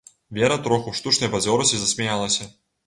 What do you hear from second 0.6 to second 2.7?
троху ў штучнай бадзёрасці засмяялася.